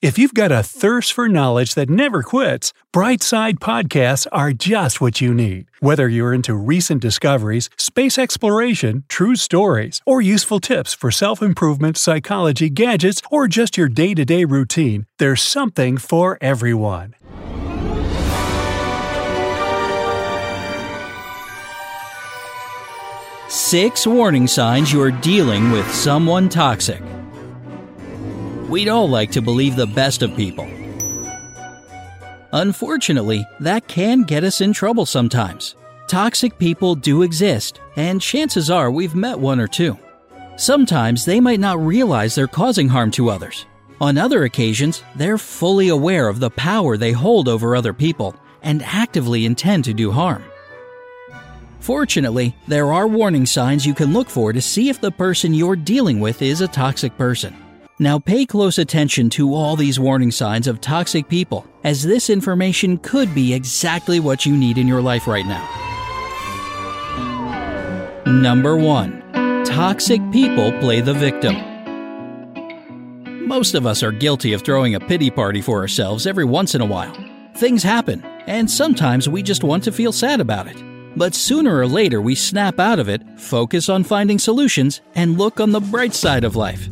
If 0.00 0.16
you've 0.16 0.32
got 0.32 0.52
a 0.52 0.62
thirst 0.62 1.12
for 1.12 1.28
knowledge 1.28 1.74
that 1.74 1.90
never 1.90 2.22
quits, 2.22 2.72
Brightside 2.94 3.54
Podcasts 3.54 4.28
are 4.30 4.52
just 4.52 5.00
what 5.00 5.20
you 5.20 5.34
need. 5.34 5.66
Whether 5.80 6.08
you're 6.08 6.32
into 6.32 6.54
recent 6.54 7.02
discoveries, 7.02 7.68
space 7.76 8.16
exploration, 8.16 9.02
true 9.08 9.34
stories, 9.34 10.00
or 10.06 10.20
useful 10.20 10.60
tips 10.60 10.94
for 10.94 11.10
self 11.10 11.42
improvement, 11.42 11.96
psychology, 11.96 12.70
gadgets, 12.70 13.20
or 13.28 13.48
just 13.48 13.76
your 13.76 13.88
day 13.88 14.14
to 14.14 14.24
day 14.24 14.44
routine, 14.44 15.06
there's 15.18 15.42
something 15.42 15.98
for 15.98 16.38
everyone. 16.40 17.16
Six 23.48 24.06
warning 24.06 24.46
signs 24.46 24.92
you're 24.92 25.10
dealing 25.10 25.72
with 25.72 25.92
someone 25.92 26.48
toxic. 26.48 27.02
We'd 28.68 28.88
all 28.88 29.08
like 29.08 29.30
to 29.30 29.40
believe 29.40 29.76
the 29.76 29.86
best 29.86 30.22
of 30.22 30.36
people. 30.36 30.68
Unfortunately, 32.52 33.46
that 33.60 33.88
can 33.88 34.24
get 34.24 34.44
us 34.44 34.60
in 34.60 34.74
trouble 34.74 35.06
sometimes. 35.06 35.74
Toxic 36.06 36.58
people 36.58 36.94
do 36.94 37.22
exist, 37.22 37.80
and 37.96 38.20
chances 38.20 38.70
are 38.70 38.90
we've 38.90 39.14
met 39.14 39.38
one 39.38 39.58
or 39.58 39.68
two. 39.68 39.98
Sometimes 40.56 41.24
they 41.24 41.40
might 41.40 41.60
not 41.60 41.78
realize 41.78 42.34
they're 42.34 42.46
causing 42.46 42.88
harm 42.88 43.10
to 43.12 43.30
others. 43.30 43.64
On 44.00 44.18
other 44.18 44.44
occasions, 44.44 45.02
they're 45.16 45.38
fully 45.38 45.88
aware 45.88 46.28
of 46.28 46.38
the 46.38 46.50
power 46.50 46.96
they 46.96 47.12
hold 47.12 47.48
over 47.48 47.74
other 47.74 47.94
people 47.94 48.36
and 48.62 48.82
actively 48.82 49.46
intend 49.46 49.84
to 49.84 49.94
do 49.94 50.10
harm. 50.10 50.44
Fortunately, 51.80 52.54
there 52.66 52.92
are 52.92 53.06
warning 53.06 53.46
signs 53.46 53.86
you 53.86 53.94
can 53.94 54.12
look 54.12 54.28
for 54.28 54.52
to 54.52 54.60
see 54.60 54.88
if 54.88 55.00
the 55.00 55.10
person 55.10 55.54
you're 55.54 55.76
dealing 55.76 56.20
with 56.20 56.42
is 56.42 56.60
a 56.60 56.68
toxic 56.68 57.16
person. 57.16 57.56
Now, 58.00 58.20
pay 58.20 58.46
close 58.46 58.78
attention 58.78 59.28
to 59.30 59.52
all 59.54 59.74
these 59.74 59.98
warning 59.98 60.30
signs 60.30 60.68
of 60.68 60.80
toxic 60.80 61.28
people, 61.28 61.66
as 61.82 62.04
this 62.04 62.30
information 62.30 62.96
could 62.98 63.34
be 63.34 63.52
exactly 63.52 64.20
what 64.20 64.46
you 64.46 64.56
need 64.56 64.78
in 64.78 64.86
your 64.86 65.02
life 65.02 65.26
right 65.26 65.44
now. 65.44 65.64
Number 68.24 68.76
1 68.76 69.64
Toxic 69.64 70.20
people 70.30 70.70
play 70.78 71.00
the 71.00 71.12
victim. 71.12 71.56
Most 73.48 73.74
of 73.74 73.84
us 73.84 74.04
are 74.04 74.12
guilty 74.12 74.52
of 74.52 74.62
throwing 74.62 74.94
a 74.94 75.00
pity 75.00 75.28
party 75.28 75.60
for 75.60 75.80
ourselves 75.80 76.24
every 76.24 76.44
once 76.44 76.76
in 76.76 76.80
a 76.80 76.86
while. 76.86 77.16
Things 77.56 77.82
happen, 77.82 78.22
and 78.46 78.70
sometimes 78.70 79.28
we 79.28 79.42
just 79.42 79.64
want 79.64 79.82
to 79.84 79.90
feel 79.90 80.12
sad 80.12 80.40
about 80.40 80.68
it. 80.68 80.80
But 81.16 81.34
sooner 81.34 81.76
or 81.76 81.88
later, 81.88 82.22
we 82.22 82.36
snap 82.36 82.78
out 82.78 83.00
of 83.00 83.08
it, 83.08 83.22
focus 83.40 83.88
on 83.88 84.04
finding 84.04 84.38
solutions, 84.38 85.00
and 85.16 85.36
look 85.36 85.58
on 85.58 85.72
the 85.72 85.80
bright 85.80 86.14
side 86.14 86.44
of 86.44 86.54
life. 86.54 86.88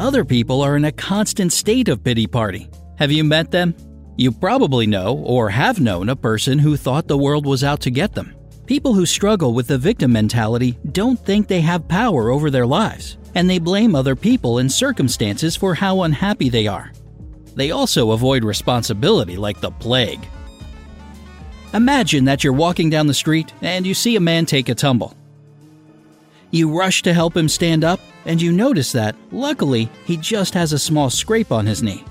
Other 0.00 0.24
people 0.24 0.62
are 0.62 0.78
in 0.78 0.86
a 0.86 0.92
constant 0.92 1.52
state 1.52 1.88
of 1.90 2.02
pity 2.02 2.26
party. 2.26 2.70
Have 2.96 3.12
you 3.12 3.22
met 3.22 3.50
them? 3.50 3.74
You 4.16 4.32
probably 4.32 4.86
know 4.86 5.18
or 5.18 5.50
have 5.50 5.78
known 5.78 6.08
a 6.08 6.16
person 6.16 6.58
who 6.58 6.78
thought 6.78 7.06
the 7.06 7.18
world 7.18 7.44
was 7.44 7.62
out 7.62 7.80
to 7.80 7.90
get 7.90 8.14
them. 8.14 8.34
People 8.64 8.94
who 8.94 9.04
struggle 9.04 9.52
with 9.52 9.66
the 9.66 9.76
victim 9.76 10.10
mentality 10.10 10.78
don't 10.92 11.20
think 11.20 11.48
they 11.48 11.60
have 11.60 11.86
power 11.86 12.30
over 12.30 12.50
their 12.50 12.66
lives, 12.66 13.18
and 13.34 13.48
they 13.48 13.58
blame 13.58 13.94
other 13.94 14.16
people 14.16 14.56
and 14.56 14.72
circumstances 14.72 15.54
for 15.54 15.74
how 15.74 16.00
unhappy 16.00 16.48
they 16.48 16.66
are. 16.66 16.90
They 17.54 17.70
also 17.70 18.12
avoid 18.12 18.42
responsibility 18.42 19.36
like 19.36 19.60
the 19.60 19.70
plague. 19.70 20.26
Imagine 21.74 22.24
that 22.24 22.42
you're 22.42 22.54
walking 22.54 22.88
down 22.88 23.06
the 23.06 23.12
street 23.12 23.52
and 23.60 23.86
you 23.86 23.92
see 23.92 24.16
a 24.16 24.20
man 24.20 24.46
take 24.46 24.70
a 24.70 24.74
tumble. 24.74 25.14
You 26.50 26.74
rush 26.74 27.02
to 27.02 27.12
help 27.12 27.36
him 27.36 27.50
stand 27.50 27.84
up, 27.84 28.00
and 28.24 28.40
you 28.40 28.52
notice 28.52 28.92
that, 28.92 29.16
luckily, 29.32 29.88
he 30.04 30.16
just 30.16 30.54
has 30.54 30.72
a 30.72 30.78
small 30.78 31.10
scrape 31.10 31.52
on 31.52 31.66
his 31.66 31.82
knee. 31.82 32.04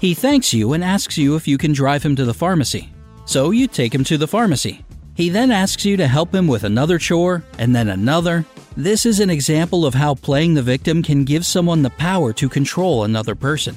He 0.00 0.14
thanks 0.14 0.52
you 0.52 0.72
and 0.72 0.84
asks 0.84 1.16
you 1.16 1.36
if 1.36 1.48
you 1.48 1.56
can 1.56 1.72
drive 1.72 2.02
him 2.02 2.16
to 2.16 2.24
the 2.24 2.34
pharmacy. 2.34 2.92
So 3.26 3.52
you 3.52 3.66
take 3.66 3.94
him 3.94 4.04
to 4.04 4.18
the 4.18 4.28
pharmacy. 4.28 4.84
He 5.14 5.28
then 5.28 5.50
asks 5.50 5.84
you 5.84 5.96
to 5.96 6.06
help 6.06 6.34
him 6.34 6.46
with 6.46 6.64
another 6.64 6.98
chore, 6.98 7.44
and 7.58 7.74
then 7.74 7.88
another. 7.88 8.44
This 8.76 9.06
is 9.06 9.20
an 9.20 9.30
example 9.30 9.86
of 9.86 9.94
how 9.94 10.16
playing 10.16 10.54
the 10.54 10.62
victim 10.62 11.02
can 11.02 11.24
give 11.24 11.46
someone 11.46 11.82
the 11.82 11.90
power 11.90 12.32
to 12.32 12.48
control 12.48 13.04
another 13.04 13.34
person. 13.34 13.76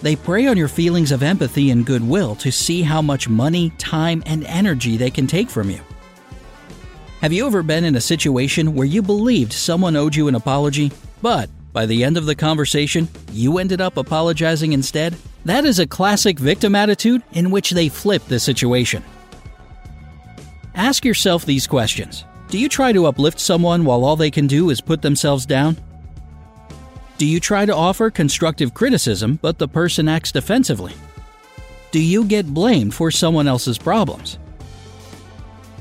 They 0.00 0.16
prey 0.16 0.46
on 0.46 0.56
your 0.56 0.68
feelings 0.68 1.12
of 1.12 1.22
empathy 1.22 1.70
and 1.70 1.84
goodwill 1.84 2.34
to 2.36 2.50
see 2.50 2.82
how 2.82 3.02
much 3.02 3.28
money, 3.28 3.70
time, 3.78 4.22
and 4.26 4.44
energy 4.44 4.96
they 4.96 5.10
can 5.10 5.26
take 5.26 5.50
from 5.50 5.70
you. 5.70 5.80
Have 7.22 7.32
you 7.32 7.46
ever 7.46 7.62
been 7.62 7.84
in 7.84 7.94
a 7.94 8.00
situation 8.00 8.74
where 8.74 8.84
you 8.84 9.00
believed 9.00 9.52
someone 9.52 9.94
owed 9.94 10.16
you 10.16 10.26
an 10.26 10.34
apology, 10.34 10.90
but 11.22 11.48
by 11.72 11.86
the 11.86 12.02
end 12.02 12.16
of 12.16 12.26
the 12.26 12.34
conversation, 12.34 13.08
you 13.30 13.58
ended 13.58 13.80
up 13.80 13.96
apologizing 13.96 14.72
instead? 14.72 15.14
That 15.44 15.64
is 15.64 15.78
a 15.78 15.86
classic 15.86 16.36
victim 16.36 16.74
attitude 16.74 17.22
in 17.30 17.52
which 17.52 17.70
they 17.70 17.88
flip 17.88 18.24
the 18.26 18.40
situation. 18.40 19.04
Ask 20.74 21.04
yourself 21.04 21.46
these 21.46 21.64
questions 21.64 22.24
Do 22.48 22.58
you 22.58 22.68
try 22.68 22.90
to 22.90 23.06
uplift 23.06 23.38
someone 23.38 23.84
while 23.84 24.02
all 24.02 24.16
they 24.16 24.32
can 24.32 24.48
do 24.48 24.70
is 24.70 24.80
put 24.80 25.00
themselves 25.00 25.46
down? 25.46 25.76
Do 27.18 27.26
you 27.26 27.38
try 27.38 27.64
to 27.64 27.76
offer 27.76 28.10
constructive 28.10 28.74
criticism 28.74 29.38
but 29.40 29.58
the 29.58 29.68
person 29.68 30.08
acts 30.08 30.32
defensively? 30.32 30.94
Do 31.92 32.02
you 32.02 32.24
get 32.24 32.52
blamed 32.52 32.94
for 32.94 33.12
someone 33.12 33.46
else's 33.46 33.78
problems? 33.78 34.38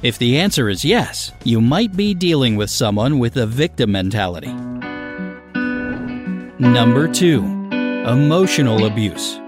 If 0.04 0.18
the 0.18 0.40
answer 0.40 0.68
is 0.68 0.84
yes, 0.84 1.32
you 1.44 1.62
might 1.62 1.96
be 1.96 2.16
dealing 2.16 2.56
with 2.56 2.72
someone 2.72 3.20
with 3.20 3.38
a 3.38 3.46
victim 3.46 3.92
mentality. 3.92 4.52
Number 6.58 7.08
2. 7.08 7.44
Emotional 8.08 8.86
abuse. 8.86 9.40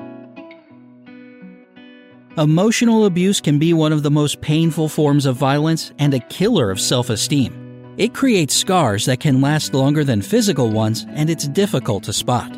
Emotional 2.38 3.06
abuse 3.06 3.41
can 3.41 3.58
be 3.58 3.74
one 3.74 3.91
of 3.91 4.03
the 4.03 4.12
most 4.12 4.41
painful 4.41 4.90
forms 4.90 5.25
of 5.25 5.36
violence 5.36 5.91
and 5.97 6.14
a 6.14 6.19
killer 6.19 6.70
of 6.70 6.80
self 6.80 7.09
esteem. 7.09 7.94
It 7.97 8.14
creates 8.14 8.56
scars 8.56 9.06
that 9.06 9.20
can 9.20 9.41
last 9.41 9.74
longer 9.74 10.03
than 10.03 10.22
physical 10.22 10.70
ones, 10.70 11.08
and 11.09 11.31
it's 11.31 11.47
difficult 11.47 12.03
to 12.03 12.14
spot. 12.14 12.52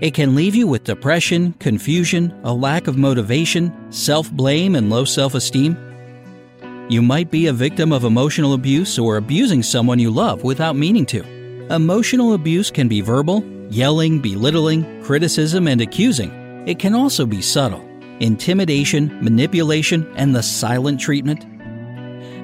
It 0.00 0.14
can 0.14 0.34
leave 0.34 0.56
you 0.56 0.66
with 0.66 0.82
depression, 0.82 1.52
confusion, 1.54 2.36
a 2.42 2.52
lack 2.52 2.88
of 2.88 2.98
motivation, 2.98 3.72
self 3.92 4.32
blame, 4.32 4.74
and 4.74 4.90
low 4.90 5.04
self 5.04 5.36
esteem. 5.36 5.76
You 6.90 7.00
might 7.00 7.30
be 7.30 7.46
a 7.46 7.52
victim 7.52 7.92
of 7.92 8.04
emotional 8.04 8.52
abuse 8.52 8.98
or 8.98 9.16
abusing 9.16 9.62
someone 9.62 9.98
you 9.98 10.10
love 10.10 10.44
without 10.44 10.76
meaning 10.76 11.06
to. 11.06 11.24
Emotional 11.70 12.34
abuse 12.34 12.70
can 12.70 12.88
be 12.88 13.00
verbal, 13.00 13.42
yelling, 13.70 14.20
belittling, 14.20 15.02
criticism, 15.02 15.66
and 15.66 15.80
accusing. 15.80 16.30
It 16.68 16.78
can 16.78 16.94
also 16.94 17.24
be 17.24 17.40
subtle 17.40 17.88
intimidation, 18.20 19.18
manipulation, 19.24 20.06
and 20.16 20.34
the 20.34 20.42
silent 20.42 21.00
treatment. 21.00 21.46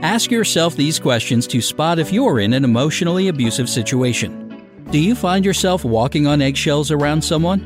Ask 0.03 0.31
yourself 0.31 0.75
these 0.75 0.99
questions 0.99 1.47
to 1.49 1.61
spot 1.61 1.99
if 1.99 2.11
you're 2.11 2.41
in 2.41 2.55
an 2.55 2.65
emotionally 2.65 3.29
abusive 3.29 3.69
situation. 3.69 4.65
Do 4.91 4.99
you 4.99 5.15
find 5.15 5.45
yourself 5.45 5.85
walking 5.85 6.27
on 6.27 6.41
eggshells 6.41 6.91
around 6.91 7.23
someone? 7.23 7.61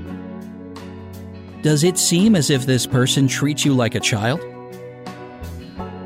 Does 1.62 1.84
it 1.84 1.96
seem 1.96 2.34
as 2.34 2.50
if 2.50 2.66
this 2.66 2.84
person 2.84 3.28
treats 3.28 3.64
you 3.64 3.72
like 3.74 3.94
a 3.94 4.00
child? 4.00 4.40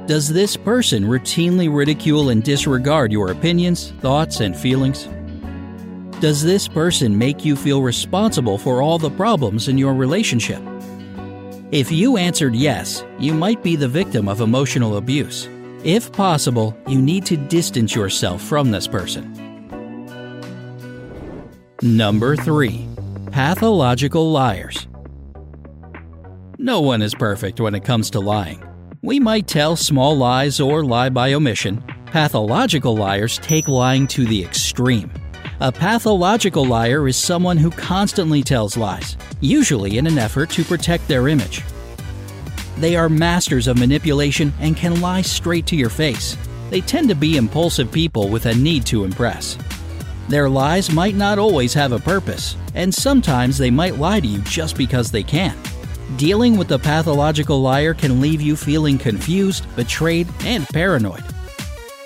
Does 0.08 0.26
this 0.26 0.56
person 0.56 1.04
routinely 1.04 1.68
ridicule 1.70 2.30
and 2.30 2.42
disregard 2.42 3.12
your 3.12 3.30
opinions, 3.30 3.90
thoughts, 4.00 4.40
and 4.40 4.56
feelings? 4.56 5.06
Does 6.22 6.42
this 6.42 6.66
person 6.66 7.18
make 7.18 7.44
you 7.44 7.54
feel 7.54 7.82
responsible 7.82 8.56
for 8.56 8.80
all 8.80 8.98
the 8.98 9.10
problems 9.10 9.68
in 9.68 9.76
your 9.76 9.92
relationship? 9.92 10.62
If 11.72 11.92
you 11.92 12.16
answered 12.16 12.54
yes, 12.54 13.04
you 13.18 13.34
might 13.34 13.62
be 13.62 13.76
the 13.76 13.86
victim 13.86 14.30
of 14.30 14.40
emotional 14.40 14.96
abuse. 14.96 15.46
If 15.84 16.10
possible, 16.10 16.74
you 16.86 17.02
need 17.02 17.26
to 17.26 17.36
distance 17.36 17.94
yourself 17.94 18.40
from 18.40 18.70
this 18.70 18.88
person. 18.88 19.30
Number 21.82 22.34
3. 22.34 22.88
Pathological 23.30 24.32
Liars. 24.32 24.88
No 26.56 26.80
one 26.80 27.02
is 27.02 27.14
perfect 27.14 27.60
when 27.60 27.74
it 27.74 27.84
comes 27.84 28.08
to 28.12 28.20
lying. 28.20 28.67
We 29.02 29.20
might 29.20 29.46
tell 29.46 29.76
small 29.76 30.16
lies 30.16 30.58
or 30.58 30.84
lie 30.84 31.08
by 31.08 31.34
omission. 31.34 31.84
Pathological 32.06 32.96
liars 32.96 33.38
take 33.38 33.68
lying 33.68 34.08
to 34.08 34.26
the 34.26 34.42
extreme. 34.42 35.12
A 35.60 35.70
pathological 35.70 36.66
liar 36.66 37.06
is 37.06 37.16
someone 37.16 37.58
who 37.58 37.70
constantly 37.70 38.42
tells 38.42 38.76
lies, 38.76 39.16
usually 39.40 39.98
in 39.98 40.08
an 40.08 40.18
effort 40.18 40.50
to 40.50 40.64
protect 40.64 41.06
their 41.06 41.28
image. 41.28 41.62
They 42.78 42.96
are 42.96 43.08
masters 43.08 43.68
of 43.68 43.78
manipulation 43.78 44.52
and 44.58 44.76
can 44.76 45.00
lie 45.00 45.22
straight 45.22 45.66
to 45.66 45.76
your 45.76 45.90
face. 45.90 46.36
They 46.68 46.80
tend 46.80 47.08
to 47.08 47.14
be 47.14 47.36
impulsive 47.36 47.92
people 47.92 48.28
with 48.28 48.46
a 48.46 48.54
need 48.56 48.84
to 48.86 49.04
impress. 49.04 49.56
Their 50.28 50.48
lies 50.48 50.90
might 50.90 51.14
not 51.14 51.38
always 51.38 51.72
have 51.74 51.92
a 51.92 52.00
purpose, 52.00 52.56
and 52.74 52.92
sometimes 52.92 53.58
they 53.58 53.70
might 53.70 53.98
lie 53.98 54.18
to 54.18 54.26
you 54.26 54.40
just 54.40 54.76
because 54.76 55.12
they 55.12 55.22
can. 55.22 55.56
Dealing 56.16 56.56
with 56.56 56.72
a 56.72 56.78
pathological 56.78 57.60
liar 57.60 57.92
can 57.92 58.20
leave 58.20 58.40
you 58.40 58.56
feeling 58.56 58.96
confused, 58.96 59.66
betrayed, 59.76 60.26
and 60.40 60.66
paranoid. 60.68 61.22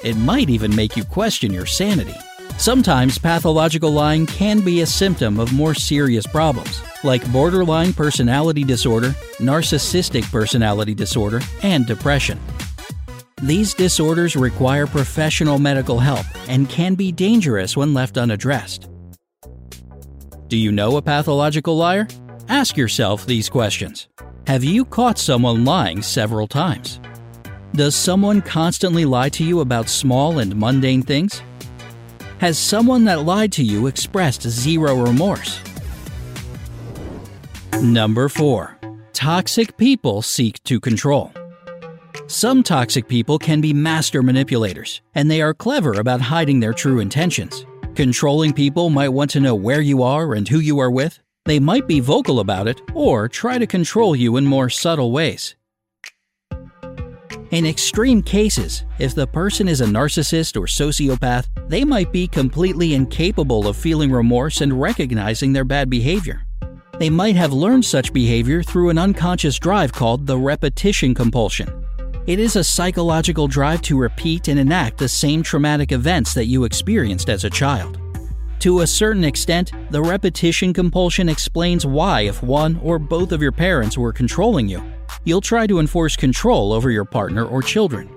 It 0.03 0.17
might 0.17 0.51
even 0.51 0.75
make 0.75 0.97
you 0.97 1.05
question 1.05 1.53
your 1.53 1.67
sanity. 1.67 2.15
Sometimes 2.59 3.17
pathological 3.17 3.93
lying 3.93 4.27
can 4.27 4.61
be 4.61 4.81
a 4.81 4.87
symptom 4.87 5.39
of 5.39 5.53
more 5.53 5.73
serious 5.73 6.27
problems, 6.27 6.83
like 7.05 7.31
borderline 7.33 7.93
personality 7.93 8.65
disorder, 8.65 9.11
narcissistic 9.39 10.31
personality 10.33 10.95
disorder, 10.95 11.41
and 11.63 11.87
depression. 11.87 12.41
These 13.41 13.73
disorders 13.73 14.37
require 14.37 14.87
professional 14.87 15.59
medical 15.59 16.01
help 16.01 16.27
and 16.49 16.69
can 16.69 16.95
be 16.95 17.13
dangerous 17.13 17.77
when 17.77 17.95
left 17.95 18.19
unaddressed. 18.19 18.89
Do 20.49 20.57
you 20.57 20.71
know 20.71 20.97
a 20.97 21.03
pathological 21.03 21.77
liar? 21.77 22.07
Ask 22.49 22.77
yourself 22.77 23.27
these 23.27 23.49
questions 23.49 24.09
Have 24.47 24.65
you 24.65 24.85
caught 24.85 25.19
someone 25.19 25.65
lying 25.65 26.03
several 26.03 26.47
times? 26.47 27.01
Does 27.75 27.95
someone 27.95 28.43
constantly 28.43 29.05
lie 29.05 29.31
to 29.31 29.45
you 29.45 29.61
about 29.61 29.89
small 29.89 30.39
and 30.39 30.55
mundane 30.55 31.03
things? 31.03 31.41
Has 32.39 32.59
someone 32.59 33.05
that 33.05 33.25
lied 33.25 33.53
to 33.53 33.63
you 33.63 33.87
expressed 33.87 34.43
zero 34.43 34.95
remorse? 34.97 35.61
Number 37.81 38.29
4. 38.29 38.79
Toxic 39.13 39.77
people 39.77 40.23
seek 40.23 40.63
to 40.65 40.81
control. 40.81 41.33
Some 42.27 42.63
toxic 42.63 43.09
people 43.09 43.39
can 43.39 43.61
be 43.61 43.73
master 43.73 44.23
manipulators, 44.23 45.01
and 45.15 45.31
they 45.31 45.41
are 45.41 45.55
clever 45.55 46.01
about 46.01 46.21
hiding 46.21 46.61
their 46.61 46.73
true 46.73 46.99
intentions. 46.99 47.65
Controlling 47.95 48.53
people 48.53 48.91
might 48.91 49.11
want 49.11 49.31
to 49.31 49.41
know 49.41 49.55
where 49.55 49.81
you 49.81 50.03
are 50.03 50.35
and 50.35 50.49
who 50.49 50.59
you 50.59 50.79
are 50.79 50.91
with, 50.91 51.21
they 51.45 51.59
might 51.59 51.89
be 51.89 52.01
vocal 52.01 52.41
about 52.41 52.69
it 52.69 52.81
or 52.95 53.29
try 53.29 53.59
to 53.59 53.67
control 53.67 54.15
you 54.15 54.37
in 54.37 54.45
more 54.45 54.71
subtle 54.71 55.11
ways. 55.11 55.57
In 57.51 57.67
extreme 57.67 58.23
cases, 58.23 58.85
if 58.99 59.15
the 59.15 59.27
person 59.27 59.69
is 59.69 59.83
a 59.83 59.87
narcissist 59.87 60.57
or 60.57 60.67
sociopath, 60.67 61.49
they 61.69 61.85
might 61.85 62.11
be 62.11 62.27
completely 62.27 62.95
incapable 62.95 63.69
of 63.69 63.77
feeling 63.77 64.11
remorse 64.11 64.63
and 64.63 64.81
recognizing 64.81 65.53
their 65.53 65.65
bad 65.65 65.91
behavior. 65.91 66.47
They 66.99 67.11
might 67.11 67.37
have 67.37 67.53
learned 67.53 67.85
such 67.85 68.13
behavior 68.13 68.63
through 68.63 68.89
an 68.89 68.97
unconscious 68.97 69.59
drive 69.59 69.93
called 69.93 70.27
the 70.27 70.39
repetition 70.39 71.15
compulsion. 71.15 71.85
It 72.27 72.39
is 72.39 72.57
a 72.57 72.65
psychological 72.65 73.49
drive 73.49 73.83
to 73.83 73.99
repeat 73.99 74.49
and 74.49 74.59
enact 74.59 74.97
the 74.97 75.09
same 75.09 75.43
traumatic 75.43 75.91
events 75.91 76.33
that 76.35 76.47
you 76.47 76.65
experienced 76.65 77.29
as 77.29 77.45
a 77.45 77.51
child. 77.51 77.99
To 78.63 78.83
a 78.83 78.87
certain 78.87 79.25
extent, 79.25 79.73
the 79.91 80.01
repetition 80.01 80.73
compulsion 80.73 81.29
explains 81.29 81.85
why, 81.85 82.21
if 82.21 82.45
one 82.45 82.79
or 82.81 82.97
both 82.97 83.33
of 83.33 83.43
your 83.43 83.51
parents 83.51 83.99
were 83.99 84.13
controlling 84.13 84.69
you, 84.69 84.81
you'll 85.25 85.41
try 85.41 85.67
to 85.67 85.81
enforce 85.81 86.15
control 86.15 86.73
over 86.73 86.89
your 86.89 87.05
partner 87.05 87.45
or 87.45 87.61
children. 87.61 88.09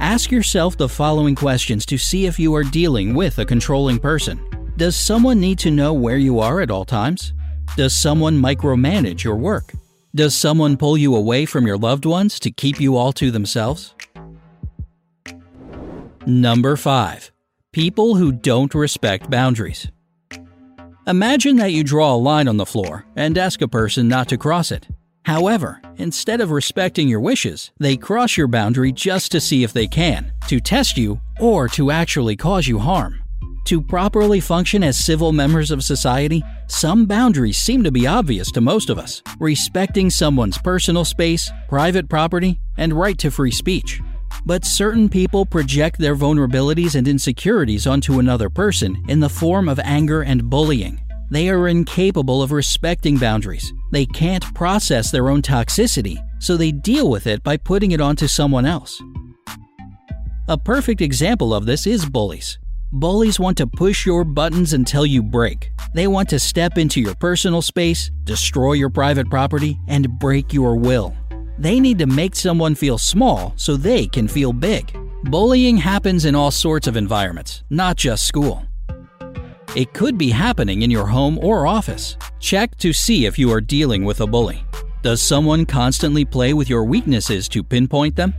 Ask 0.00 0.30
yourself 0.30 0.78
the 0.78 0.88
following 0.88 1.34
questions 1.34 1.84
to 1.84 1.98
see 1.98 2.24
if 2.24 2.38
you 2.38 2.54
are 2.54 2.64
dealing 2.64 3.12
with 3.12 3.38
a 3.38 3.44
controlling 3.44 3.98
person. 3.98 4.40
Does 4.78 4.96
someone 4.96 5.38
need 5.38 5.58
to 5.58 5.70
know 5.70 5.92
where 5.92 6.16
you 6.16 6.40
are 6.40 6.62
at 6.62 6.70
all 6.70 6.86
times? 6.86 7.34
Does 7.76 7.92
someone 7.92 8.40
micromanage 8.40 9.22
your 9.22 9.36
work? 9.36 9.74
Does 10.14 10.34
someone 10.34 10.78
pull 10.78 10.96
you 10.96 11.14
away 11.14 11.44
from 11.44 11.66
your 11.66 11.76
loved 11.76 12.06
ones 12.06 12.40
to 12.40 12.50
keep 12.50 12.80
you 12.80 12.96
all 12.96 13.12
to 13.12 13.30
themselves? 13.30 13.94
Number 16.24 16.74
5 16.74 17.33
People 17.74 18.14
who 18.14 18.30
don't 18.30 18.72
respect 18.72 19.28
boundaries. 19.28 19.88
Imagine 21.08 21.56
that 21.56 21.72
you 21.72 21.82
draw 21.82 22.14
a 22.14 22.24
line 22.30 22.46
on 22.46 22.56
the 22.56 22.64
floor 22.64 23.04
and 23.16 23.36
ask 23.36 23.60
a 23.62 23.66
person 23.66 24.06
not 24.06 24.28
to 24.28 24.38
cross 24.38 24.70
it. 24.70 24.86
However, 25.24 25.82
instead 25.96 26.40
of 26.40 26.52
respecting 26.52 27.08
your 27.08 27.18
wishes, 27.18 27.72
they 27.80 27.96
cross 27.96 28.36
your 28.36 28.46
boundary 28.46 28.92
just 28.92 29.32
to 29.32 29.40
see 29.40 29.64
if 29.64 29.72
they 29.72 29.88
can, 29.88 30.32
to 30.46 30.60
test 30.60 30.96
you, 30.96 31.20
or 31.40 31.66
to 31.70 31.90
actually 31.90 32.36
cause 32.36 32.68
you 32.68 32.78
harm. 32.78 33.20
To 33.64 33.82
properly 33.82 34.38
function 34.38 34.84
as 34.84 35.04
civil 35.04 35.32
members 35.32 35.72
of 35.72 35.82
society, 35.82 36.44
some 36.68 37.06
boundaries 37.06 37.58
seem 37.58 37.82
to 37.82 37.90
be 37.90 38.06
obvious 38.06 38.52
to 38.52 38.60
most 38.60 38.88
of 38.88 39.00
us, 39.00 39.20
respecting 39.40 40.10
someone's 40.10 40.58
personal 40.58 41.04
space, 41.04 41.50
private 41.68 42.08
property, 42.08 42.60
and 42.76 42.92
right 42.92 43.18
to 43.18 43.32
free 43.32 43.50
speech. 43.50 44.00
But 44.46 44.64
certain 44.64 45.08
people 45.08 45.46
project 45.46 45.98
their 45.98 46.14
vulnerabilities 46.14 46.94
and 46.94 47.08
insecurities 47.08 47.86
onto 47.86 48.18
another 48.18 48.50
person 48.50 49.02
in 49.08 49.20
the 49.20 49.28
form 49.28 49.68
of 49.68 49.80
anger 49.80 50.22
and 50.22 50.50
bullying. 50.50 51.00
They 51.30 51.48
are 51.48 51.68
incapable 51.68 52.42
of 52.42 52.52
respecting 52.52 53.16
boundaries. 53.16 53.72
They 53.90 54.04
can't 54.04 54.54
process 54.54 55.10
their 55.10 55.30
own 55.30 55.40
toxicity, 55.40 56.18
so 56.38 56.56
they 56.56 56.72
deal 56.72 57.08
with 57.08 57.26
it 57.26 57.42
by 57.42 57.56
putting 57.56 57.92
it 57.92 58.00
onto 58.00 58.28
someone 58.28 58.66
else. 58.66 59.02
A 60.48 60.58
perfect 60.58 61.00
example 61.00 61.54
of 61.54 61.64
this 61.64 61.86
is 61.86 62.04
bullies. 62.04 62.58
Bullies 62.92 63.40
want 63.40 63.56
to 63.56 63.66
push 63.66 64.04
your 64.04 64.24
buttons 64.24 64.74
until 64.74 65.06
you 65.06 65.22
break. 65.22 65.72
They 65.94 66.06
want 66.06 66.28
to 66.28 66.38
step 66.38 66.76
into 66.76 67.00
your 67.00 67.14
personal 67.14 67.62
space, 67.62 68.10
destroy 68.24 68.74
your 68.74 68.90
private 68.90 69.30
property, 69.30 69.80
and 69.88 70.18
break 70.18 70.52
your 70.52 70.76
will. 70.76 71.16
They 71.58 71.78
need 71.78 71.98
to 72.00 72.06
make 72.06 72.34
someone 72.34 72.74
feel 72.74 72.98
small 72.98 73.52
so 73.56 73.76
they 73.76 74.06
can 74.06 74.26
feel 74.28 74.52
big. 74.52 74.96
Bullying 75.24 75.76
happens 75.76 76.24
in 76.24 76.34
all 76.34 76.50
sorts 76.50 76.86
of 76.86 76.96
environments, 76.96 77.62
not 77.70 77.96
just 77.96 78.26
school. 78.26 78.64
It 79.76 79.92
could 79.92 80.18
be 80.18 80.30
happening 80.30 80.82
in 80.82 80.90
your 80.90 81.06
home 81.06 81.38
or 81.38 81.66
office. 81.66 82.16
Check 82.38 82.76
to 82.78 82.92
see 82.92 83.26
if 83.26 83.38
you 83.38 83.50
are 83.50 83.60
dealing 83.60 84.04
with 84.04 84.20
a 84.20 84.26
bully. 84.26 84.64
Does 85.02 85.20
someone 85.20 85.66
constantly 85.66 86.24
play 86.24 86.54
with 86.54 86.68
your 86.68 86.84
weaknesses 86.84 87.48
to 87.50 87.62
pinpoint 87.62 88.16
them? 88.16 88.34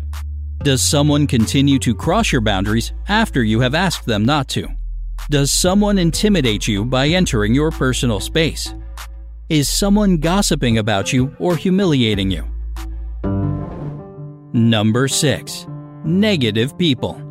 Does 0.63 0.81
someone 0.81 1.27
continue 1.27 1.77
to 1.79 1.93
cross 1.93 2.31
your 2.31 2.41
boundaries 2.41 2.93
after 3.07 3.43
you 3.43 3.59
have 3.59 3.75
asked 3.75 4.05
them 4.05 4.25
not 4.25 4.47
to? 4.49 4.67
Does 5.29 5.51
someone 5.51 5.97
intimidate 5.97 6.67
you 6.67 6.85
by 6.85 7.07
entering 7.07 7.53
your 7.53 7.71
personal 7.71 8.19
space? 8.19 8.73
Is 9.49 9.69
someone 9.69 10.17
gossiping 10.17 10.77
about 10.77 11.13
you 11.13 11.35
or 11.39 11.55
humiliating 11.55 12.31
you? 12.31 12.54
Number 14.55 15.09
6. 15.09 15.67
Negative 16.05 16.77
people. 16.77 17.21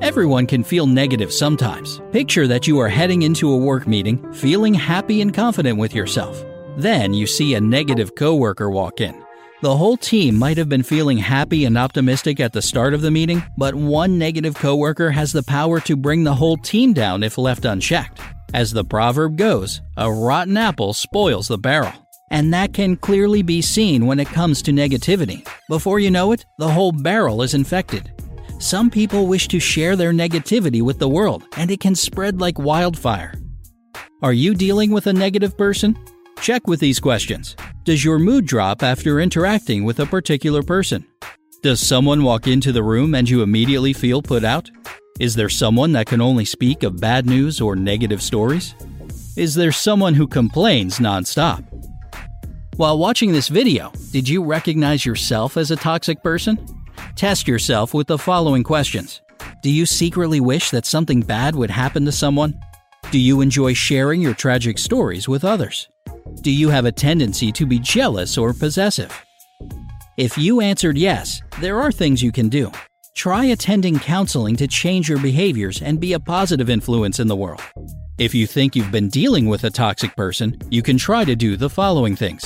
Everyone 0.00 0.46
can 0.46 0.64
feel 0.64 0.86
negative 0.86 1.30
sometimes. 1.30 2.00
Picture 2.12 2.46
that 2.46 2.66
you 2.66 2.78
are 2.78 2.88
heading 2.88 3.20
into 3.20 3.52
a 3.52 3.56
work 3.58 3.86
meeting, 3.86 4.32
feeling 4.32 4.72
happy 4.72 5.20
and 5.20 5.34
confident 5.34 5.78
with 5.78 5.94
yourself. 5.94 6.42
Then 6.78 7.12
you 7.12 7.26
see 7.26 7.52
a 7.52 7.60
negative 7.60 8.14
coworker 8.14 8.70
walk 8.70 9.02
in. 9.02 9.22
The 9.60 9.76
whole 9.76 9.98
team 9.98 10.34
might 10.38 10.56
have 10.56 10.70
been 10.70 10.82
feeling 10.82 11.18
happy 11.18 11.66
and 11.66 11.76
optimistic 11.76 12.40
at 12.40 12.54
the 12.54 12.62
start 12.62 12.94
of 12.94 13.02
the 13.02 13.10
meeting, 13.10 13.42
but 13.58 13.74
one 13.74 14.16
negative 14.16 14.54
coworker 14.54 15.10
has 15.10 15.30
the 15.30 15.42
power 15.42 15.78
to 15.80 15.94
bring 15.94 16.24
the 16.24 16.34
whole 16.34 16.56
team 16.56 16.94
down 16.94 17.22
if 17.22 17.36
left 17.36 17.66
unchecked. 17.66 18.18
As 18.54 18.72
the 18.72 18.82
proverb 18.82 19.36
goes, 19.36 19.82
a 19.98 20.10
rotten 20.10 20.56
apple 20.56 20.94
spoils 20.94 21.48
the 21.48 21.58
barrel 21.58 22.03
and 22.30 22.52
that 22.52 22.72
can 22.72 22.96
clearly 22.96 23.42
be 23.42 23.62
seen 23.62 24.06
when 24.06 24.20
it 24.20 24.28
comes 24.28 24.62
to 24.62 24.72
negativity. 24.72 25.46
Before 25.68 25.98
you 25.98 26.10
know 26.10 26.32
it, 26.32 26.44
the 26.58 26.68
whole 26.68 26.92
barrel 26.92 27.42
is 27.42 27.54
infected. 27.54 28.10
Some 28.58 28.90
people 28.90 29.26
wish 29.26 29.48
to 29.48 29.60
share 29.60 29.96
their 29.96 30.12
negativity 30.12 30.82
with 30.82 30.98
the 30.98 31.08
world, 31.08 31.44
and 31.56 31.70
it 31.70 31.80
can 31.80 31.94
spread 31.94 32.40
like 32.40 32.58
wildfire. 32.58 33.34
Are 34.22 34.32
you 34.32 34.54
dealing 34.54 34.90
with 34.90 35.06
a 35.06 35.12
negative 35.12 35.58
person? 35.58 35.98
Check 36.40 36.66
with 36.66 36.80
these 36.80 37.00
questions. 37.00 37.56
Does 37.84 38.04
your 38.04 38.18
mood 38.18 38.46
drop 38.46 38.82
after 38.82 39.20
interacting 39.20 39.84
with 39.84 40.00
a 40.00 40.06
particular 40.06 40.62
person? 40.62 41.06
Does 41.62 41.80
someone 41.80 42.22
walk 42.22 42.46
into 42.46 42.72
the 42.72 42.82
room 42.82 43.14
and 43.14 43.28
you 43.28 43.42
immediately 43.42 43.92
feel 43.92 44.22
put 44.22 44.44
out? 44.44 44.70
Is 45.20 45.34
there 45.34 45.48
someone 45.48 45.92
that 45.92 46.06
can 46.06 46.20
only 46.20 46.44
speak 46.44 46.82
of 46.82 47.00
bad 47.00 47.26
news 47.26 47.60
or 47.60 47.76
negative 47.76 48.22
stories? 48.22 48.74
Is 49.36 49.54
there 49.54 49.72
someone 49.72 50.14
who 50.14 50.26
complains 50.26 50.98
nonstop? 50.98 51.73
While 52.76 52.98
watching 52.98 53.30
this 53.30 53.46
video, 53.46 53.92
did 54.10 54.28
you 54.28 54.42
recognize 54.42 55.06
yourself 55.06 55.56
as 55.56 55.70
a 55.70 55.76
toxic 55.76 56.24
person? 56.24 56.58
Test 57.14 57.46
yourself 57.46 57.94
with 57.94 58.08
the 58.08 58.18
following 58.18 58.64
questions 58.64 59.22
Do 59.62 59.70
you 59.70 59.86
secretly 59.86 60.40
wish 60.40 60.70
that 60.70 60.84
something 60.84 61.20
bad 61.20 61.54
would 61.54 61.70
happen 61.70 62.04
to 62.04 62.10
someone? 62.10 62.58
Do 63.12 63.20
you 63.20 63.42
enjoy 63.42 63.74
sharing 63.74 64.20
your 64.20 64.34
tragic 64.34 64.78
stories 64.78 65.28
with 65.28 65.44
others? 65.44 65.88
Do 66.40 66.50
you 66.50 66.68
have 66.68 66.84
a 66.84 66.90
tendency 66.90 67.52
to 67.52 67.64
be 67.64 67.78
jealous 67.78 68.36
or 68.36 68.52
possessive? 68.52 69.12
If 70.16 70.36
you 70.36 70.60
answered 70.60 70.98
yes, 70.98 71.42
there 71.60 71.80
are 71.80 71.92
things 71.92 72.24
you 72.24 72.32
can 72.32 72.48
do. 72.48 72.72
Try 73.14 73.44
attending 73.44 74.00
counseling 74.00 74.56
to 74.56 74.66
change 74.66 75.08
your 75.08 75.20
behaviors 75.20 75.80
and 75.80 76.00
be 76.00 76.14
a 76.14 76.20
positive 76.20 76.68
influence 76.68 77.20
in 77.20 77.28
the 77.28 77.36
world. 77.36 77.62
If 78.18 78.34
you 78.34 78.48
think 78.48 78.74
you've 78.74 78.90
been 78.90 79.08
dealing 79.08 79.46
with 79.46 79.62
a 79.62 79.70
toxic 79.70 80.16
person, 80.16 80.56
you 80.70 80.82
can 80.82 80.98
try 80.98 81.24
to 81.24 81.36
do 81.36 81.56
the 81.56 81.70
following 81.70 82.16
things 82.16 82.44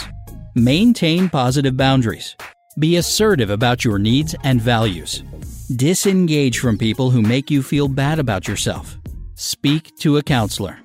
Maintain 0.59 1.29
positive 1.29 1.77
boundaries. 1.77 2.35
Be 2.81 2.97
assertive 2.97 3.49
about 3.49 3.85
your 3.85 3.97
needs 3.97 4.35
and 4.43 4.61
values. 4.61 5.23
Disengage 5.77 6.59
from 6.59 6.77
people 6.77 7.11
who 7.11 7.23
make 7.23 7.49
you 7.49 7.63
feel 7.63 7.87
bad 7.87 8.19
about 8.19 8.49
yourself. 8.49 8.99
Speak 9.37 9.97
to 10.01 10.17
a 10.17 10.23
counselor. 10.23 10.81